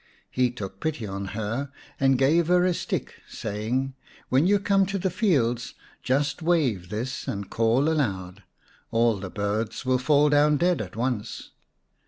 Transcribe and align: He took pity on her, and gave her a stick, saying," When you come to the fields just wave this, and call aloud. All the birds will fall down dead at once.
He 0.31 0.49
took 0.49 0.79
pity 0.79 1.05
on 1.05 1.25
her, 1.37 1.71
and 1.99 2.17
gave 2.17 2.47
her 2.47 2.65
a 2.65 2.73
stick, 2.73 3.21
saying," 3.29 3.93
When 4.29 4.47
you 4.47 4.57
come 4.59 4.87
to 4.87 4.97
the 4.97 5.11
fields 5.11 5.75
just 6.01 6.41
wave 6.41 6.89
this, 6.89 7.27
and 7.27 7.51
call 7.51 7.87
aloud. 7.87 8.41
All 8.89 9.17
the 9.17 9.29
birds 9.29 9.85
will 9.85 9.99
fall 9.99 10.27
down 10.29 10.57
dead 10.57 10.81
at 10.81 10.95
once. 10.95 11.51